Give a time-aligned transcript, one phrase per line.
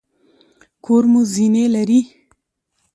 [0.85, 1.99] کور مو زینې لري؟